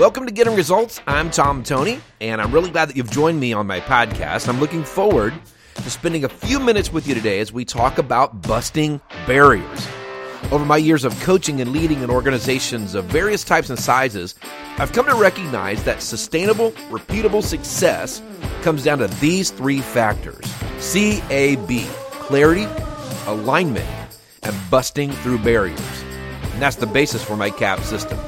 [0.00, 0.98] Welcome to Getting Results.
[1.06, 4.48] I'm Tom Tony, and I'm really glad that you've joined me on my podcast.
[4.48, 5.34] I'm looking forward
[5.74, 9.86] to spending a few minutes with you today as we talk about busting barriers.
[10.50, 14.36] Over my years of coaching and leading in organizations of various types and sizes,
[14.78, 18.22] I've come to recognize that sustainable, repeatable success
[18.62, 20.46] comes down to these three factors
[20.94, 21.68] CAB
[22.10, 22.66] clarity,
[23.26, 23.86] alignment,
[24.44, 26.02] and busting through barriers.
[26.54, 28.18] And that's the basis for my CAB system.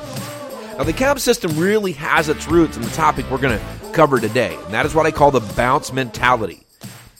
[0.79, 4.19] Now, the CAB system really has its roots in the topic we're going to cover
[4.19, 6.67] today, and that is what I call the bounce mentality.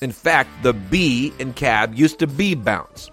[0.01, 3.11] In fact, the B in CAB used to be bounce.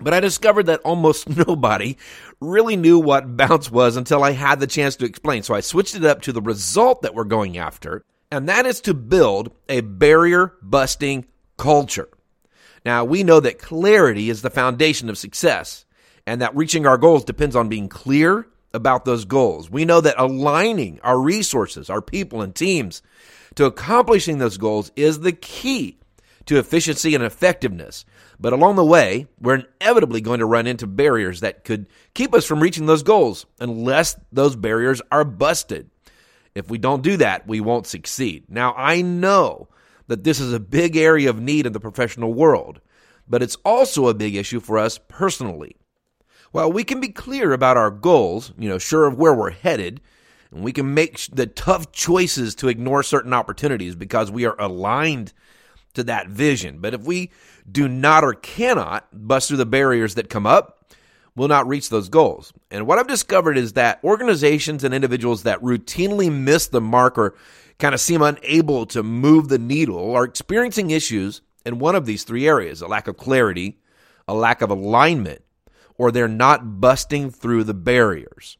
[0.00, 1.98] But I discovered that almost nobody
[2.40, 5.42] really knew what bounce was until I had the chance to explain.
[5.42, 8.80] So I switched it up to the result that we're going after, and that is
[8.82, 11.26] to build a barrier busting
[11.58, 12.08] culture.
[12.86, 15.84] Now, we know that clarity is the foundation of success,
[16.26, 19.70] and that reaching our goals depends on being clear about those goals.
[19.70, 23.02] We know that aligning our resources, our people, and teams
[23.56, 25.98] to accomplishing those goals is the key
[26.46, 28.04] to efficiency and effectiveness.
[28.38, 32.46] But along the way, we're inevitably going to run into barriers that could keep us
[32.46, 35.90] from reaching those goals unless those barriers are busted.
[36.54, 38.44] If we don't do that, we won't succeed.
[38.48, 39.68] Now, I know
[40.08, 42.80] that this is a big area of need in the professional world,
[43.28, 45.76] but it's also a big issue for us personally.
[46.52, 50.00] While we can be clear about our goals, you know, sure of where we're headed,
[50.50, 55.32] and we can make the tough choices to ignore certain opportunities because we are aligned
[55.94, 56.78] to that vision.
[56.80, 57.30] But if we
[57.70, 60.92] do not or cannot bust through the barriers that come up,
[61.36, 62.52] we'll not reach those goals.
[62.70, 67.36] And what I've discovered is that organizations and individuals that routinely miss the mark or
[67.78, 72.24] kind of seem unable to move the needle are experiencing issues in one of these
[72.24, 73.78] three areas a lack of clarity,
[74.26, 75.42] a lack of alignment,
[76.00, 78.56] or they're not busting through the barriers.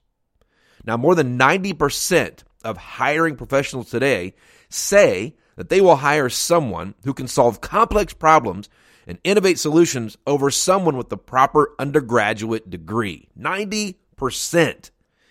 [0.84, 4.34] Now, more than 90% of hiring professionals today
[4.68, 8.68] say that they will hire someone who can solve complex problems
[9.06, 13.30] and innovate solutions over someone with the proper undergraduate degree.
[13.38, 14.90] 90%.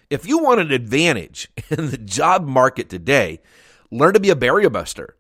[0.10, 3.40] If you want an advantage in the job market today,
[3.92, 5.16] learn to be a barrier buster.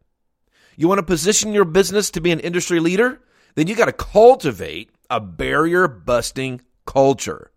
[0.75, 3.22] You want to position your business to be an industry leader?
[3.53, 7.52] Then you got to cultivate a barrier busting culture.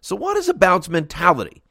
[0.00, 1.62] So, what is a bounce mentality?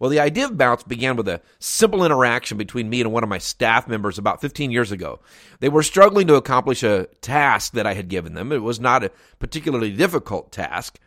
[0.00, 3.28] Well, the idea of bounce began with a simple interaction between me and one of
[3.28, 5.20] my staff members about 15 years ago.
[5.60, 8.50] They were struggling to accomplish a task that I had given them.
[8.50, 10.98] It was not a particularly difficult task.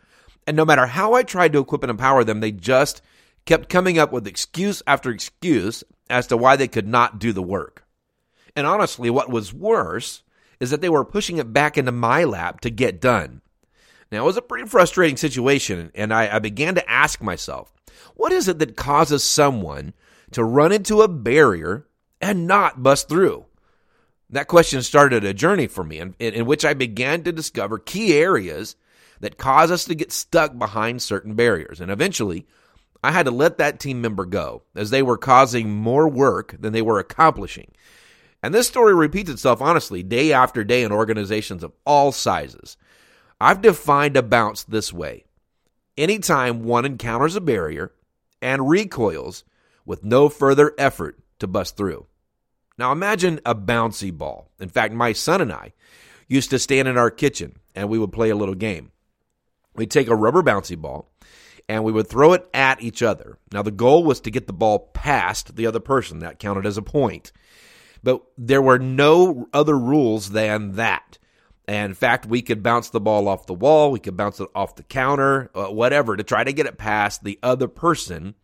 [0.46, 3.02] And no matter how I tried to equip and empower them, they just
[3.44, 7.42] kept coming up with excuse after excuse as to why they could not do the
[7.42, 7.84] work.
[8.56, 10.22] And honestly, what was worse
[10.58, 13.42] is that they were pushing it back into my lap to get done.
[14.14, 17.72] Now, it was a pretty frustrating situation, and I, I began to ask myself,
[18.14, 19.92] what is it that causes someone
[20.30, 21.88] to run into a barrier
[22.20, 23.46] and not bust through?
[24.30, 28.14] That question started a journey for me in, in, which I began to discover key
[28.14, 28.76] areas
[29.18, 31.80] that cause us to get stuck behind certain barriers.
[31.80, 32.46] And eventually,
[33.02, 36.72] I had to let that team member go as they were causing more work than
[36.72, 37.72] they were accomplishing.
[38.44, 42.76] And this story repeats itself honestly day after day in organizations of all sizes.
[43.40, 45.24] I've defined a bounce this way
[45.96, 47.92] anytime one encounters a barrier
[48.42, 49.44] and recoils
[49.84, 52.06] with no further effort to bust through.
[52.78, 54.50] Now imagine a bouncy ball.
[54.58, 55.72] In fact, my son and I
[56.28, 58.90] used to stand in our kitchen and we would play a little game.
[59.74, 61.10] We'd take a rubber bouncy ball
[61.68, 63.38] and we would throw it at each other.
[63.52, 66.20] Now the goal was to get the ball past the other person.
[66.20, 67.32] That counted as a point.
[68.02, 71.18] But there were no other rules than that.
[71.66, 74.48] And in fact, we could bounce the ball off the wall, we could bounce it
[74.54, 78.34] off the counter, uh, whatever, to try to get it past the other person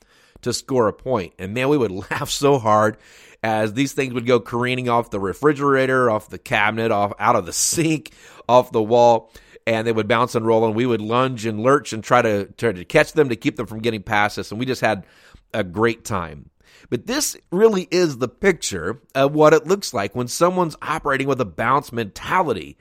[0.43, 1.35] to score a point.
[1.39, 2.97] And man, we would laugh so hard
[3.43, 7.47] as these things would go careening off the refrigerator, off the cabinet, off out of
[7.47, 8.13] the sink,
[8.49, 9.33] off the wall,
[9.67, 12.47] and they would bounce and roll, and we would lunge and lurch and try to
[12.57, 14.51] try to catch them to keep them from getting past us.
[14.51, 15.07] And we just had
[15.53, 16.51] a great time.
[16.89, 21.41] But this really is the picture of what it looks like when someone's operating with
[21.41, 22.77] a bounce mentality.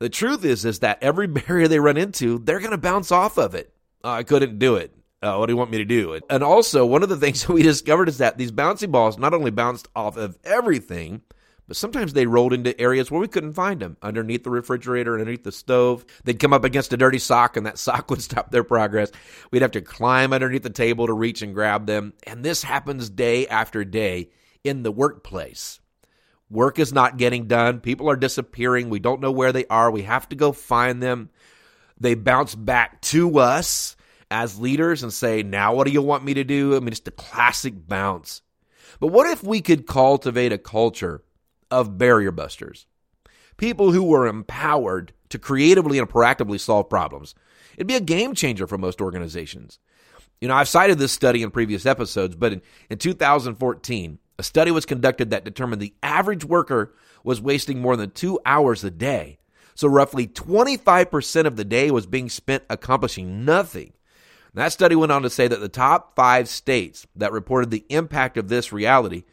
[0.00, 3.36] The truth is, is that every barrier they run into, they're going to bounce off
[3.38, 3.72] of it.
[4.04, 4.94] Uh, I couldn't do it.
[5.20, 6.20] Uh, what do you want me to do?
[6.30, 9.34] And also, one of the things that we discovered is that these bouncy balls not
[9.34, 11.22] only bounced off of everything,
[11.66, 15.44] but sometimes they rolled into areas where we couldn't find them underneath the refrigerator, underneath
[15.44, 16.06] the stove.
[16.24, 19.10] They'd come up against a dirty sock, and that sock would stop their progress.
[19.50, 22.14] We'd have to climb underneath the table to reach and grab them.
[22.22, 24.30] And this happens day after day
[24.62, 25.80] in the workplace.
[26.50, 27.80] Work is not getting done.
[27.80, 28.88] People are disappearing.
[28.88, 29.90] We don't know where they are.
[29.90, 31.30] We have to go find them.
[32.00, 33.96] They bounce back to us.
[34.30, 36.76] as leaders and say, now what do you want me to do?
[36.76, 38.42] I mean, it's the classic bounce.
[39.00, 41.22] But what if we could cultivate a culture
[41.70, 42.86] of barrier busters?
[43.56, 47.34] People who were empowered to creatively and proactively solve problems.
[47.76, 49.78] It'd be a game changer for most organizations.
[50.40, 54.70] You know, I've cited this study in previous episodes, but in, in 2014, a study
[54.70, 56.94] was conducted that determined the average worker
[57.24, 59.38] was wasting more than two hours a day.
[59.74, 63.92] So roughly 25% of the day was being spent accomplishing nothing.
[64.52, 67.84] And that study went on to say that the top five states that reported the
[67.88, 69.24] impact of this reality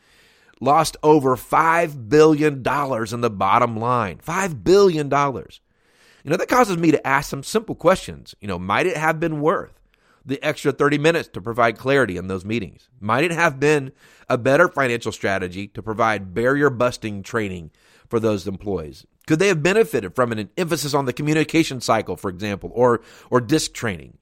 [0.59, 4.17] lost over $5 billion in the bottom line.
[4.17, 5.09] $5 billion.
[5.09, 8.35] You know, that causes me to ask some simple questions.
[8.39, 9.79] You know, might it have been worth
[10.25, 12.89] the extra 30 minutes to provide clarity in those meetings?
[12.99, 13.91] Might it have been
[14.29, 17.71] a better financial strategy to provide barrier busting training
[18.09, 19.05] for those employees?
[19.27, 23.41] Could they have benefited from an emphasis on the communication cycle, for example, or, or
[23.41, 24.17] disc training?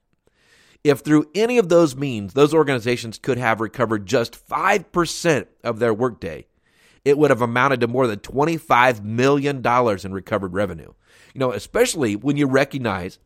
[0.84, 5.94] If through any of those means those organizations could have recovered just 5% of their
[5.94, 6.46] workday,
[7.06, 10.94] it would have amounted to more than $25 million in recovered revenue.
[11.34, 13.20] You know, especially when you recognize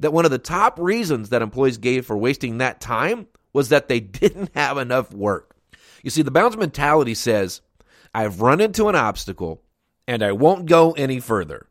[0.00, 3.88] that one of the top reasons that employees gave for wasting that time was that
[3.88, 5.56] they didn't have enough work.
[6.02, 7.60] You see, the bounce mentality says,
[8.14, 9.62] I've run into an obstacle
[10.08, 11.66] and I won't go any further.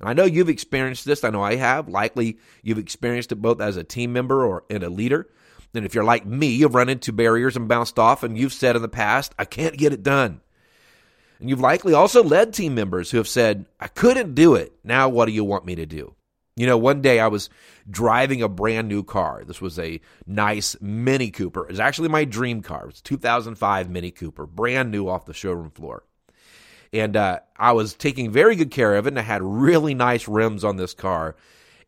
[0.00, 1.24] And I know you've experienced this.
[1.24, 1.88] I know I have.
[1.88, 5.28] Likely you've experienced it both as a team member or in a leader.
[5.74, 8.74] And if you're like me, you've run into barriers and bounced off, and you've said
[8.74, 10.40] in the past, I can't get it done.
[11.38, 14.72] And you've likely also led team members who have said, I couldn't do it.
[14.82, 16.14] Now, what do you want me to do?
[16.58, 17.48] You know, one day I was
[17.88, 19.44] driving a brand new car.
[19.46, 21.62] This was a nice Mini Cooper.
[21.62, 22.82] It was actually my dream car.
[22.82, 26.02] It was 2005 Mini Cooper, brand new off the showroom floor.
[26.92, 30.26] And uh, I was taking very good care of it, and I had really nice
[30.26, 31.36] rims on this car.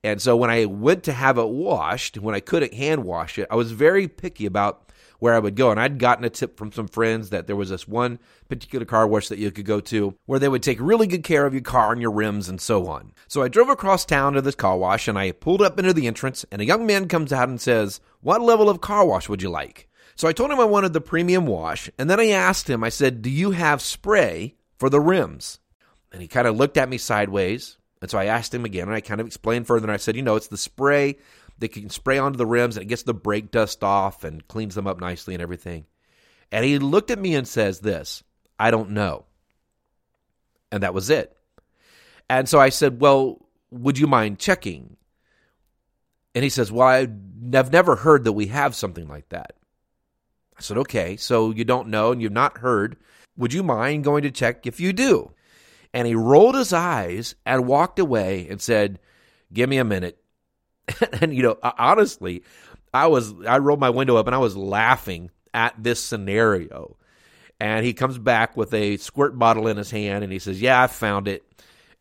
[0.04, 3.48] And so when I went to have it washed, when I couldn't hand wash it,
[3.50, 4.89] I was very picky about
[5.20, 5.70] where I would go.
[5.70, 8.18] And I'd gotten a tip from some friends that there was this one
[8.48, 11.46] particular car wash that you could go to where they would take really good care
[11.46, 13.12] of your car and your rims and so on.
[13.28, 16.08] So I drove across town to this car wash and I pulled up into the
[16.08, 19.42] entrance and a young man comes out and says, What level of car wash would
[19.42, 19.88] you like?
[20.16, 22.88] So I told him I wanted the premium wash and then I asked him, I
[22.88, 25.60] said, Do you have spray for the rims?
[26.12, 27.76] And he kind of looked at me sideways.
[28.02, 30.16] And so I asked him again and I kind of explained further and I said,
[30.16, 31.18] You know, it's the spray
[31.60, 34.74] they can spray onto the rims and it gets the brake dust off and cleans
[34.74, 35.84] them up nicely and everything.
[36.50, 38.24] And he looked at me and says this,
[38.58, 39.26] I don't know.
[40.72, 41.36] And that was it.
[42.28, 44.96] And so I said, Well, would you mind checking?
[46.34, 47.10] And he says, Well, I've
[47.72, 49.54] never heard that we have something like that.
[50.56, 52.96] I said, Okay, so you don't know and you've not heard.
[53.36, 55.32] Would you mind going to check if you do?
[55.92, 59.00] And he rolled his eyes and walked away and said,
[59.52, 60.20] Give me a minute.
[61.20, 62.42] and you know, honestly,
[62.92, 66.96] I was I rolled my window up and I was laughing at this scenario.
[67.62, 70.82] And he comes back with a squirt bottle in his hand and he says, "Yeah,
[70.82, 71.44] I found it."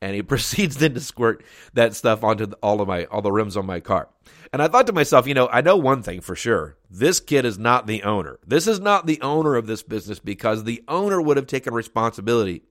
[0.02, 1.44] And he proceeds then to squirt
[1.74, 4.08] that stuff onto the, all of my all the rims on my car.
[4.52, 6.76] And I thought to myself, you know, I know one thing for sure.
[6.90, 8.40] This kid is not the owner.
[8.48, 12.64] This is not the owner of this business because the owner would have taken responsibility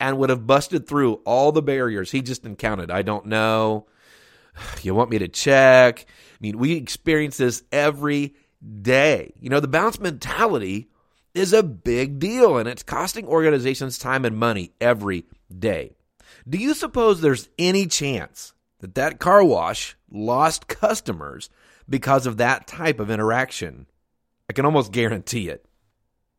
[0.00, 2.90] and would have busted through all the barriers he just encountered.
[2.90, 3.86] I don't know.
[4.82, 6.04] You want me to check?
[6.08, 8.34] I mean, we experience this every
[8.82, 9.32] day.
[9.40, 10.90] You know, the bounce mentality
[11.34, 15.24] is a big deal and it's costing organizations time and money every
[15.58, 15.96] day.
[16.48, 21.50] Do you suppose there's any chance that that car wash lost customers
[21.88, 23.86] because of that type of interaction?
[24.48, 25.66] I can almost guarantee it.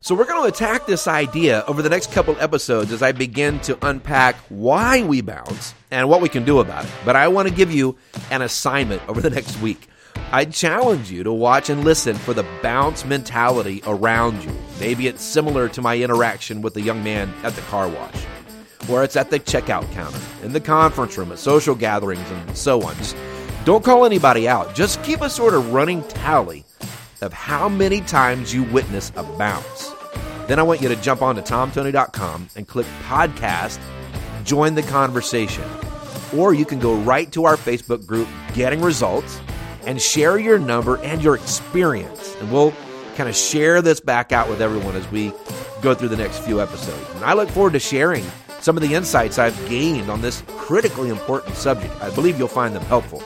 [0.06, 3.60] So, we're going to attack this idea over the next couple episodes as I begin
[3.62, 6.92] to unpack why we bounce and what we can do about it.
[7.04, 7.98] But I want to give you
[8.30, 9.88] an assignment over the next week.
[10.32, 14.52] I challenge you to watch and listen for the bounce mentality around you.
[14.80, 18.26] Maybe it's similar to my interaction with the young man at the car wash,
[18.88, 22.80] or it's at the checkout counter, in the conference room, at social gatherings, and so
[22.84, 22.96] on.
[22.98, 23.18] Just
[23.64, 24.76] don't call anybody out.
[24.76, 26.64] Just keep a sort of running tally
[27.22, 29.92] of how many times you witness a bounce.
[30.48, 33.80] Then I want you to jump on to tomtony.com and click podcast,
[34.44, 35.64] join the conversation.
[36.36, 39.40] Or you can go right to our Facebook group, Getting Results,
[39.86, 42.36] and share your number and your experience.
[42.40, 42.74] And we'll
[43.16, 45.32] kind of share this back out with everyone as we
[45.82, 47.10] go through the next few episodes.
[47.16, 48.26] And I look forward to sharing
[48.62, 51.94] some of the insights I've gained on this critically important subject.
[52.02, 53.24] I believe you'll find them helpful.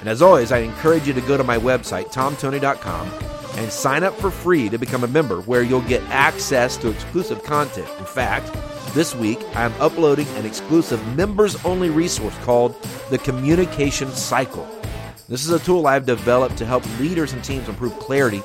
[0.00, 3.10] And as always, I encourage you to go to my website, tomtony.com,
[3.56, 7.44] and sign up for free to become a member where you'll get access to exclusive
[7.44, 7.88] content.
[7.98, 8.50] In fact,
[8.94, 12.80] this week I'm uploading an exclusive members only resource called
[13.10, 14.68] The Communication Cycle.
[15.28, 18.42] This is a tool I've developed to help leaders and teams improve clarity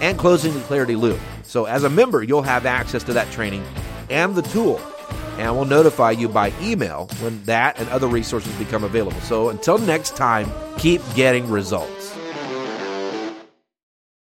[0.00, 1.20] and closing the clarity loop.
[1.42, 3.64] So, as a member, you'll have access to that training
[4.08, 4.80] and the tool,
[5.38, 9.20] and we'll notify you by email when that and other resources become available.
[9.20, 12.16] So, until next time, keep getting results.